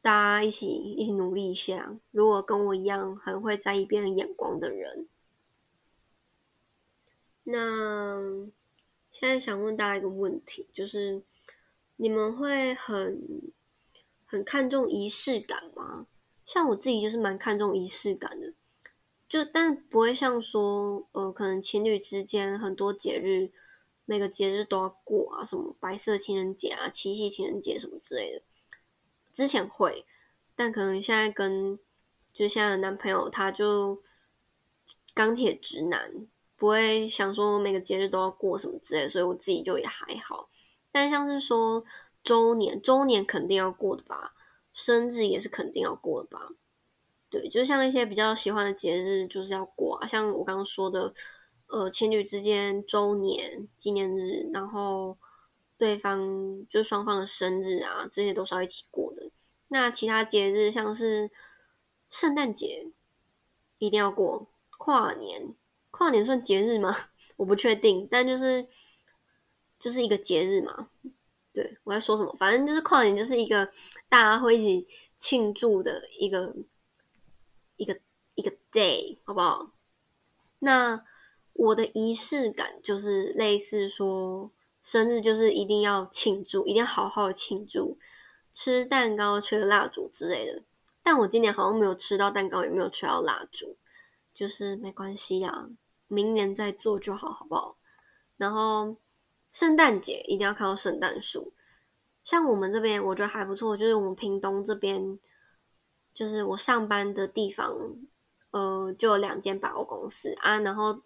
[0.00, 1.96] 大家一起一起努力一下。
[2.12, 5.08] 如果跟我一样很会在意别人眼光的人，
[7.42, 8.46] 那
[9.10, 11.24] 现在想问大家一个问题，就是
[11.96, 13.50] 你们会很
[14.30, 16.06] 很看重仪式感吗？
[16.44, 18.52] 像我自己就是蛮看重仪式感的。
[19.26, 23.50] 就但不会像说，呃，可能情侣之间很多节日，
[24.04, 28.42] 每个节日都要过啊，什么白色情人节啊、七夕情人节什么之类的。
[29.32, 30.06] 之前会，
[30.54, 31.78] 但可能现在跟
[32.34, 34.02] 就现在的男朋友，他就
[35.14, 40.48] 钢铁直男，不会想说每个节日都要过什么之类，所以我自己就也还好。
[40.90, 41.84] 但像是说
[42.22, 44.34] 周年，周年肯定要过的吧，
[44.72, 46.48] 生日也是肯定要过的吧。
[47.30, 51.12] 对，就像一些比较喜欢的节日，就是要过啊，像我刚刚说的，
[51.66, 55.18] 呃，情侣之间周年纪念日，然后
[55.76, 59.30] 对方就双方的生日啊，这些都是要一起过的。
[59.68, 61.30] 那其他节日像是
[62.08, 62.86] 圣诞节
[63.76, 65.54] 一定要过，跨年，
[65.90, 66.96] 跨年算节日吗？
[67.36, 68.66] 我不确定，但就是
[69.78, 70.88] 就是一个节日嘛。
[71.52, 72.34] 对，我在说什么？
[72.38, 73.66] 反正就是跨年就是一个
[74.08, 76.54] 大家会一起庆祝的一个。
[77.80, 77.96] 一个
[78.34, 79.70] 一个 day 好不好？
[80.58, 81.04] 那
[81.52, 84.50] 我的仪式感就是类似说，
[84.82, 87.96] 生日就是一定要庆祝，一定要好好的庆祝，
[88.52, 90.64] 吃蛋糕、吹个蜡烛之类的。
[91.04, 93.76] 但我今年好像没有吃到蛋糕，也没有吹到蜡烛，
[94.34, 95.68] 就是没关系呀，
[96.08, 97.78] 明年再做就好，好不好？
[98.36, 98.96] 然后
[99.50, 101.52] 圣诞节一定要看到圣诞树，
[102.22, 105.18] 像我们这边我觉得还不错，就是我们屏东这边。
[106.14, 107.78] 就是我上班的地方，
[108.50, 111.00] 呃，就有两间百货公司啊，然后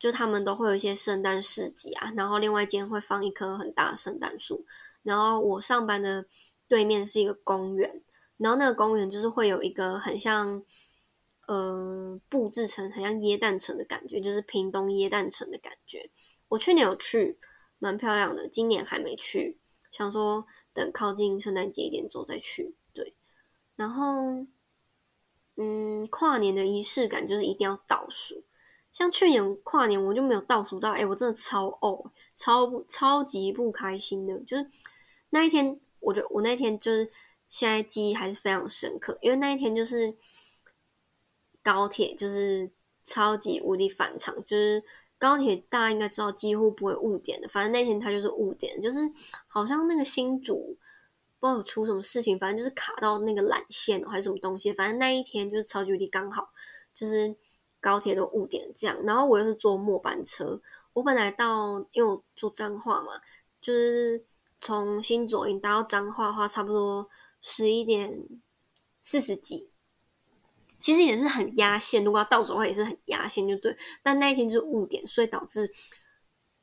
[0.00, 4.66] 就他们都会有一些圣诞市集啊，然后另外一间会放一棵很大的圣诞树，
[5.04, 6.26] 然后我上班的
[6.66, 8.02] 对面是一个公园，
[8.36, 10.64] 然后那个公园就是会有一个很像，
[11.46, 16.10] 呃，布置成很像耶诞城的感觉，就是屏东耶诞城的感觉。
[16.48, 17.38] 我去年有去，
[17.82, 19.58] 蛮漂亮的，今年还没去，
[19.90, 22.76] 想说等靠近圣诞节一点之后再去。
[22.92, 23.16] 对
[23.74, 24.46] 然后，
[25.56, 28.44] 嗯，跨年的仪式感就是一定要倒数。
[28.92, 34.38] 像去年跨年我就没有倒数到，哎，我真的超哦，超超级不开心的。
[34.40, 34.70] 就是
[35.30, 37.10] 那一天，我就我那天就是
[37.48, 40.16] 现在记忆还是非常深刻，因为那一天就是
[41.64, 42.70] 高铁就是
[43.02, 44.84] 超级无敌反常，就是
[45.22, 48.98] 高铁大家应该知道几乎不会误点的，反正那天它就是误点，就是
[49.46, 50.76] 好像那个新竹。
[51.38, 56.50] 不知道出什么事情，反正就是卡到那个缆线还是什么东西，反正那一天就是超级无敌刚好，
[56.94, 57.36] 就是
[57.80, 58.96] 高铁都误点这样。
[59.04, 60.60] 然后我又是坐末班车，
[60.92, 63.20] 我本来到因为我住彰化嘛，
[63.60, 64.24] 就是
[64.60, 67.08] 从新左营搭到彰化的话，差不多
[67.40, 68.24] 十一点
[69.02, 69.71] 四十几，
[70.82, 72.04] 其实也是很压线。
[72.04, 73.74] 如果要倒数的话，也是很压线，就对。
[74.02, 75.72] 但那一天就是误点，所以导致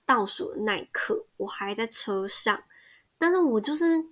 [0.06, 2.64] 倒数的那一刻，我还在车上，
[3.18, 4.10] 但是我就是。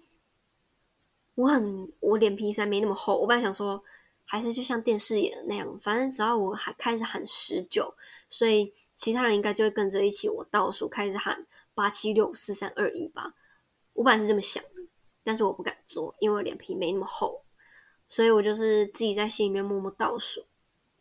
[1.37, 3.15] 我很，我脸皮才没那么厚。
[3.19, 3.83] 我本来想说，
[4.25, 7.93] 还是就像电视演的那样，反正只要我还开始喊十九，
[8.27, 13.35] 所以其他人应该就会跟着一起我倒数开始喊八七六四三二一吧。
[13.93, 14.89] 我本来是这么想的，
[15.23, 17.45] 但是我不敢做，因为我脸皮没那么厚，
[18.07, 20.45] 所以我就是自己在心里面默默倒数。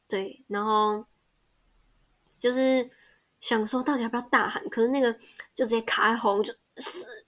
[0.08, 1.04] 对，然后
[2.38, 2.90] 就是
[3.40, 5.12] 想说到底要不要大喊，可是那个
[5.54, 7.26] 就直接卡在喉，就是。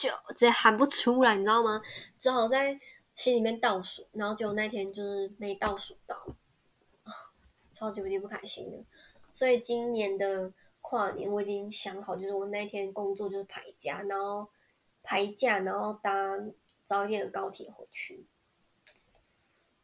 [0.00, 1.82] 就直接喊不出来，你知道吗？
[2.18, 2.80] 只好在
[3.16, 6.26] 心里面倒数，然后结果那天就是没倒数到，
[7.74, 8.82] 超级无敌不开心的。
[9.34, 14.48] 所以今年的跨年我已经想好，就是我那天工作就是排假，然后
[15.02, 16.10] 排假，然后搭
[16.86, 18.24] 早一点的高铁回去。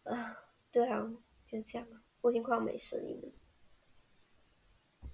[0.06, 1.04] 啊，对啊，
[1.44, 1.86] 就是这样。
[2.20, 5.10] 我已经快要没声音了，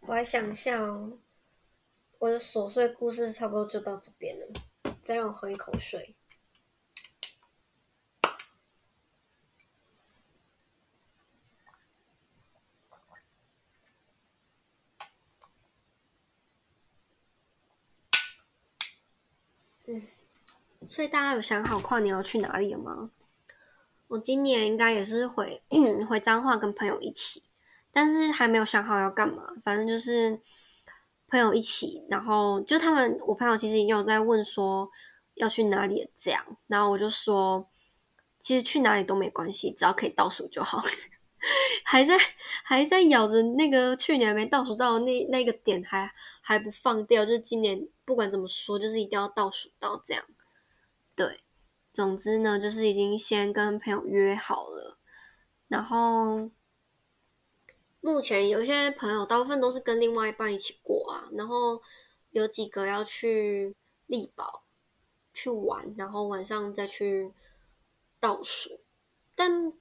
[0.00, 1.18] 我还想一下哦。
[2.18, 4.52] 我的琐碎故事差不多就到这边了，
[5.02, 6.14] 再让我喝一口水。
[19.86, 20.00] 嗯，
[20.88, 23.10] 所以大家有想好跨年要去哪里了吗？
[24.12, 25.62] 我今年应该也是回
[26.08, 27.42] 回彰化跟朋友一起，
[27.90, 30.40] 但是还没有想好要干嘛，反正就是。
[31.28, 34.90] 朋友一起，然后就他们，我朋友其实也有在问说
[35.36, 37.66] 要去哪里这样，然后我就说，
[38.38, 40.84] 其实去哪里都没关系，只要可以倒数就好。
[41.86, 42.18] 还在
[42.62, 50.22] 还在咬着那个去年没倒数到那那个点还还不放掉，就是今年不管怎么说，就是一定要倒数到这样。
[51.16, 51.40] 对，
[51.92, 54.98] 总之呢，就是已经先跟朋友约好了，
[55.68, 56.50] 然后
[58.00, 61.82] 目前有一些朋友大部分都是跟另外一半一起过啊，然后
[62.30, 63.74] 有几个要去
[64.06, 64.64] 丽宝
[65.34, 67.32] 去玩，然后晚上再去
[68.18, 68.80] 倒数，
[69.34, 69.72] 但。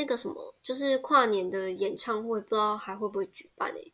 [0.00, 3.92] 那个什么，就是跨年的演唱会，不知道还会不会举办诶。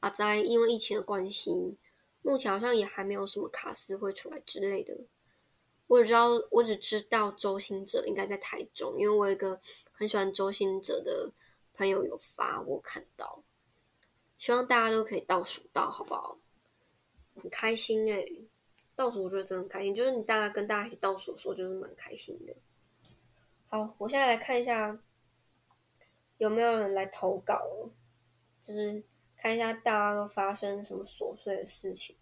[0.00, 1.76] 阿哉因为疫情的关系，
[2.22, 4.96] 目前好像也还没有什么卡司会出来之类的。
[5.88, 11.32] 我只知道，我只知道周兴哲应该在台中，因为我有一个很喜欢周兴哲的
[11.74, 13.42] 朋友有发，我看到。
[14.38, 16.38] 希望大家都可以倒数到，好不好？
[17.34, 18.46] 很开心诶，
[18.94, 22.54] 倒数我觉得真的很开心，就是你大家跟大家一起倒数说，就是蛮开心的。
[23.66, 25.00] 好，我现在来看一下。
[26.36, 27.90] 有没有人来投稿？
[28.62, 29.02] 就是
[29.36, 32.14] 看一下大家都发生什么琐碎的事情。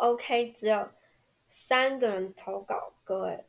[0.00, 0.88] OK，只有
[1.46, 3.44] 三个人投稿，各位，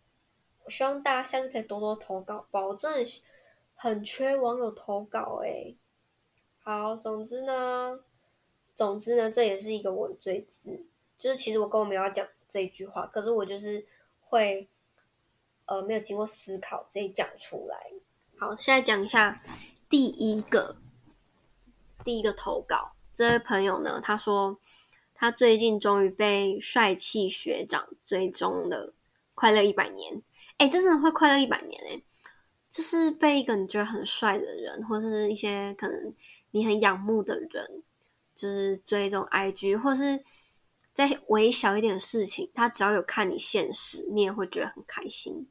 [0.64, 3.06] 我希望大家下次可以多多投稿，保证
[3.76, 5.78] 很缺网友投稿诶。
[6.62, 8.00] 好，总之呢。
[8.76, 10.86] 总之呢，这也是一个我最字，
[11.18, 13.86] 就是其实我根本没有要讲这句话，可是我就是
[14.22, 14.70] 会，
[15.66, 17.78] 呃，没有经过思考直接讲出来。
[18.38, 19.44] 好，现在讲一下
[19.90, 20.78] 第一个，
[22.06, 24.58] 第一个投稿，这位朋友呢，他说
[25.19, 28.93] 他最近终于被帅气学长追踪了，
[29.36, 30.23] 快乐一百年，
[30.58, 32.01] 哎，真的会快乐一百年哎，
[32.71, 36.15] 就是被一个你觉得很帅的人，或是一些可能
[36.51, 37.84] 你很仰慕的人。
[38.34, 40.23] 就是追踪 IG，或是
[40.93, 45.49] 再微小一点的事情，他只要有看你现实，你也会觉得很开心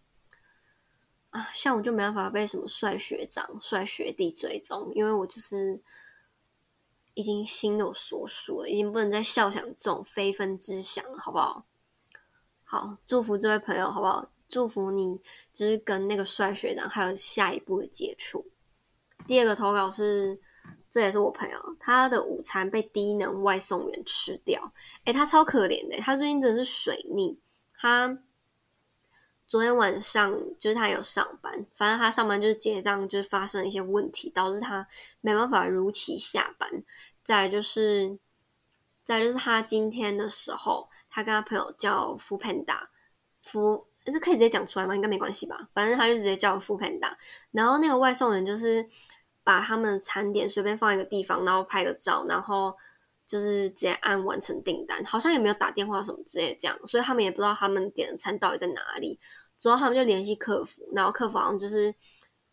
[1.29, 1.51] 啊。
[1.53, 5.83] 像我就没办法被什么帅学长、帅学弟追踪，因为我就是
[7.19, 11.65] 已经心有所属了，已经不能再笑想这种非分之想了，好不好？
[12.63, 14.31] 好，祝福这位朋友，好不好？
[14.49, 15.21] 祝福你，
[15.53, 18.47] 就是跟那个帅学长还有下一步的接触。
[19.27, 20.41] 第二个投稿是。
[20.91, 24.73] 这也是我朋友，他的午餐被低能外送员吃掉，
[25.05, 27.39] 诶，他超可怜的，他最近真的是水逆。
[27.77, 28.19] 他
[29.49, 34.87] 昨天晚上就是他有上班，反正他上班就是结账，就是发生了一些问题，导致他
[35.21, 36.69] 没办法如期下班。
[37.25, 38.19] 再就是，
[39.05, 42.89] 再就是他今天的时候，他跟他朋友叫 foodpanda，
[43.43, 44.95] 福，这可以直接讲出来吗？
[44.95, 45.69] 应该没关系吧？
[45.73, 47.15] 反正他就直接叫 foodpanda，
[47.51, 48.89] 然后那个外送员就是。
[49.45, 52.77] 把他们的餐点随便放一个地方，然后拍个照，然后
[53.29, 59.21] 就是直接按完成订单，好像也没有打电话什么之类的这样，所以他们也不知道他们点的餐到底在哪里。
[59.59, 61.95] 之后他们就联系客服，然后客服好像就是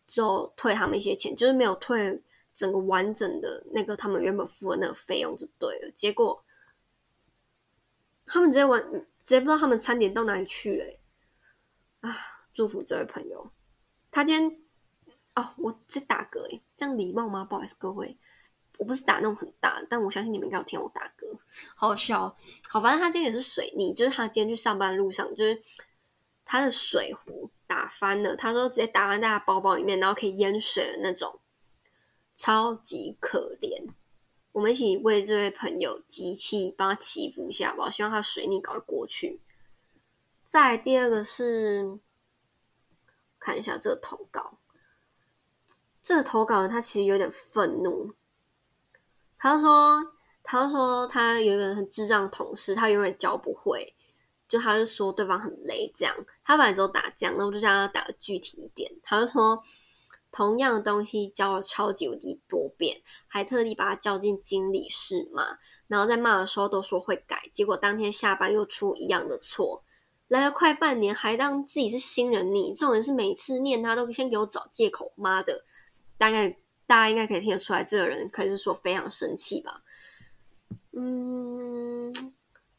[0.06, 2.22] 就退他们一些钱，就是没有退
[2.54, 5.90] 整个完整的那个他们原本付的那个费用就对了。
[5.96, 6.44] 结果
[8.26, 12.08] 他们直接完，直接不知道他们餐点到哪里去了。
[12.08, 12.16] 啊，
[12.52, 13.50] 祝福这位朋友，
[14.10, 14.60] 他今天。
[15.36, 17.44] 哦，我在打嗝诶，这样礼貌吗？
[17.44, 18.16] 不好意思，各位，
[18.78, 21.36] 我不是打那种很大，但我相信你们应该有听我打嗝，
[21.74, 22.36] 好好笑哦。
[22.68, 25.62] 好，反正他今天也是水逆，就是他今天去上班的路上，就是
[26.44, 31.40] 他的水壶打翻了，他说直接打翻在他包包里面，然后可以淹水的那种，
[32.34, 33.88] 超级可怜。
[34.52, 39.40] 我们一起为这位朋友集气，帮他祈福一下吧，希望他水逆赶快过去。
[40.44, 41.98] 再第二个是
[43.38, 44.58] 看一下这个投稿。
[46.02, 48.14] 这个投稿人他其实有点愤怒，
[49.38, 53.94] 他就说：“他就说他有一个很智障的同事，他永远教不会，
[54.48, 58.90] 就他就说对方很雷，这样他本来只有打这样，那我就叫他打的具体一点。
[59.02, 59.62] 他就说
[60.32, 69.82] 同样的东西教了超级无敌多遍，还特地把他叫进经理室骂，然后在骂的时候都说会改，结果当天下班又出一样的错，
[70.28, 75.64] 来了快半年还当自己是新人你，这种人是每次念他都先给我找借口，妈的！”
[76.18, 79.82] 大概大家应该可以听得出来，这个人可以是说非常生气吧。
[80.92, 82.12] 嗯，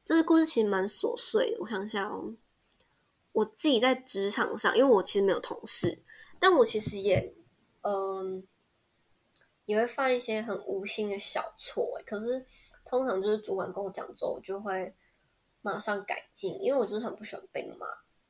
[0.05, 1.57] 这个故事其实蛮琐碎的。
[1.59, 2.33] 我想想哦，
[3.33, 6.01] 我自己在职场上，因为我其实没有同事，
[6.39, 7.33] 但我其实也
[7.81, 8.47] 嗯
[9.65, 12.01] 也会犯一些很无心的小错。
[12.05, 12.45] 可是
[12.85, 14.95] 通常就是主管跟我讲之后，我就会
[15.61, 17.85] 马上改进，因为我就是很不喜欢被骂，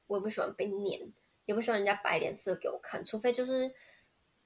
[0.07, 1.13] 我也不喜欢被念，
[1.45, 3.71] 也不喜欢人家摆脸色给我看，除非就是。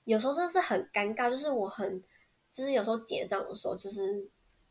[0.03, 2.03] 有时候真的是很尴尬，就是我很，
[2.51, 4.27] 就是有时候结账的时候，就是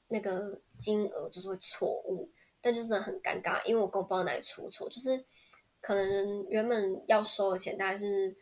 [0.09, 5.25] 那个金额就是会错误，但就是很尴尬，因为我根本不知道哪里出错，就是
[5.81, 8.37] 可能原本要收的钱大概是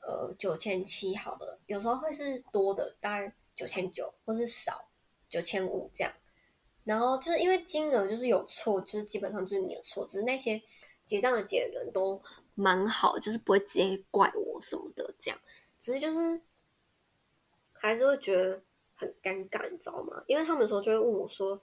[0.00, 4.88] 呃九千七好了，有时候会是多的，大概九千九，或是少
[5.28, 6.12] 九千五这样。
[6.84, 10.62] 然后就是因为金额就是有错，就是基本上就是你的错，只是那些
[11.06, 12.22] 结账的结人都
[12.54, 15.40] 蛮好，就是不会直接怪我什么的这样，
[15.84, 16.40] 只是就是
[17.74, 18.62] 还是会觉得
[18.94, 20.24] 很尴尬，你知道吗？
[20.26, 21.60] 因为他们有时候就会问我说：“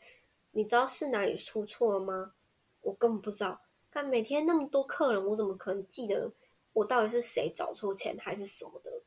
[0.52, 2.36] 你知道是哪里出错了吗？”
[2.82, 6.32] 我根本不知道，但每天那么多客人，我怎么可能记得
[6.74, 9.02] 我到底是谁找错钱还是什么的？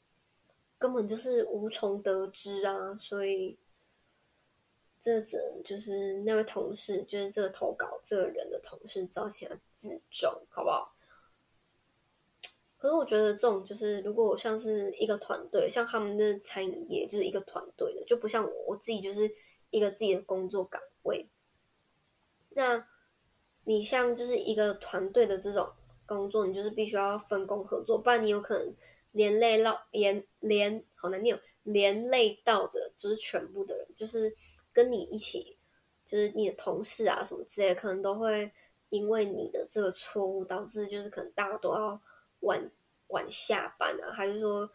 [0.77, 3.57] 根本就是无从得知啊，所以。
[5.01, 10.94] 这只能就是那位同事，就是这个投稿这个人的同事，找起来自重，好不好？
[12.85, 19.35] 可是我觉得这种就是，如果像是一个团队，像他们的餐饮业就是一个团队的，就不像我，我自己就是
[19.71, 21.27] 一个自己的工作岗位。
[22.51, 22.87] 那
[23.65, 25.73] 你像就是一个团队的这种
[26.05, 28.75] 工作，你就是必须要分工合作，不然你有可能
[29.13, 34.37] 连累到连连好难念，连累到的就是全部的人，就是。
[34.75, 35.57] 跟你一起，
[36.05, 38.51] 就是你的同事啊什么之类，可能都会
[38.89, 42.03] 因为你的这个错误，导致就是可能大家都要
[42.45, 42.71] 晚
[43.09, 44.71] 晚下班啊，还是说，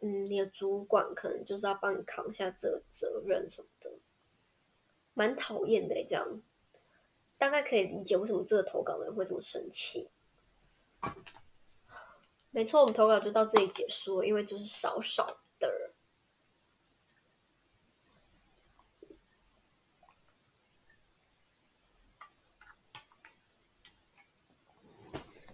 [0.00, 3.90] 嗯，你的主管可能就是要帮你扛下这个责任什么的，
[5.14, 6.42] 蛮讨厌的这样，
[7.38, 10.10] 大概可以理解为什么这个投稿的人会这么生气。
[12.50, 15.90] 没错，我们投稿就到这里结束了，因为就是少少的人。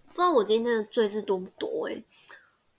[0.08, 2.04] 不知道我今天的罪字多不多诶、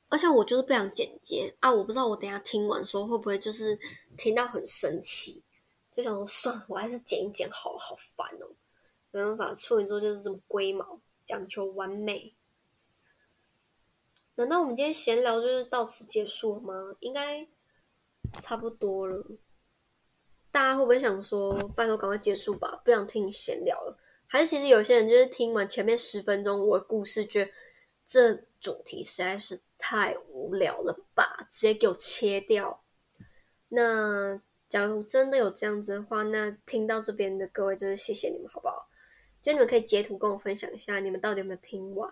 [0.09, 1.71] 而且我就是不想剪接啊！
[1.71, 3.77] 我不知道我等下听完说会不会就是
[4.15, 5.43] 听到很生气，
[5.91, 8.47] 就想说算了，我还是剪一剪好了，好烦哦、
[9.11, 12.35] 没办法，处女座就是这么龟毛，讲求完美。
[14.35, 16.95] 难道我们今天闲聊就是到此结束吗？
[16.99, 17.47] 应该
[18.39, 19.25] 差不多了。
[20.51, 23.97] 大家会不会想说，拜托赶快结束吧，不想听你闲聊了？
[24.30, 27.51] 还是其实有些人就是听完前面十分钟我的故事，觉得
[28.05, 32.84] 这主题实在是太无聊了吧，直接给我切掉。
[33.69, 38.89] 那假如真的有这样子的话，那听到这边的各位就是谢谢你们，好不好？
[39.41, 42.11] 就你们可以截图跟我分享一下，你们到底有没有听完？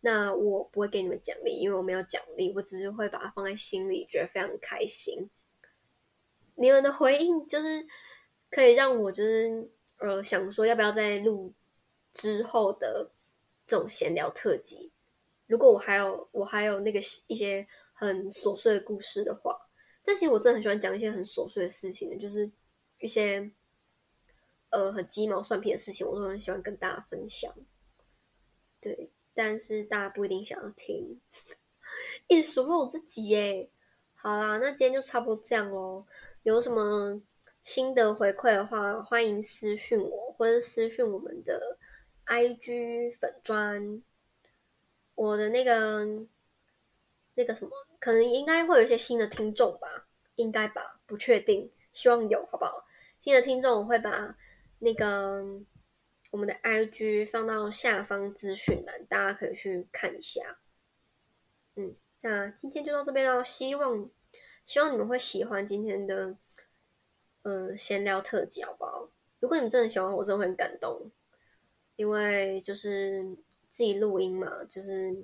[0.00, 5.28] 那我不会给你们奖励，因为我没有奖励，我只是会把它放在心里，觉得非常开心。
[6.54, 7.86] 你们的回应就是
[8.50, 9.68] 可以让我就是。
[10.00, 11.54] 呃，想说要不要再录
[12.12, 13.10] 之后的
[13.66, 14.92] 这种闲聊特辑？
[15.46, 19.68] 如果我还有我还有那个一些很琐碎的故事的话，
[20.02, 22.50] 但其实我真的很喜欢讲一些很琐碎的事情，就是
[22.98, 23.50] 一些
[24.70, 27.52] 呃很鸡毛蒜皮的事情，我都很喜欢跟大家分享。
[28.80, 31.20] 对，但是大家不一定想要听，
[32.28, 33.70] 一直数落我自己耶。
[34.14, 36.06] 好啦，那今天就差不多这样喽。
[36.42, 37.20] 有什么？
[37.62, 41.78] 新的回馈的话，欢迎私讯我，或者私讯我们的
[42.26, 44.02] IG 粉专。
[45.14, 46.26] 我的那个
[47.34, 52.86] 那个什么，可能应该会有一些新的听众吧，应该吧，不确定，希望有，好不好？
[53.20, 54.36] 新的听众我会把
[54.78, 55.44] 那个
[56.30, 60.58] 我们的 IG 放到下方资讯栏，大家可以去看一下。
[61.76, 64.08] 嗯，那今天就到这边喽，希望
[64.64, 66.38] 希望你们会喜欢今天的。
[67.42, 69.08] 嗯，闲聊特辑好不好？
[69.40, 71.10] 如果你们真的喜欢我，真的会很感动，
[71.96, 73.24] 因为就是
[73.70, 75.16] 自己录音嘛，就是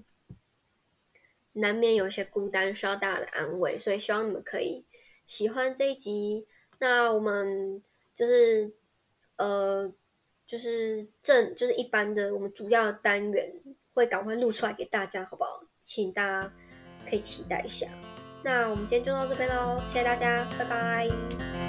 [1.53, 4.85] 难免有一些孤单，需要大家的安慰，所以希望你们可以
[5.27, 6.47] 喜欢这一集。
[6.79, 7.83] 那我们
[8.15, 8.73] 就是
[9.37, 9.93] 呃，
[10.47, 13.61] 就是正就是一般的，我们主要的单元
[13.93, 15.65] 会赶快录出来给大家，好不好？
[15.83, 16.53] 请大家
[17.09, 17.87] 可以期待一下。
[18.43, 21.66] 那我们今天就到这边喽，谢谢大家，拜拜。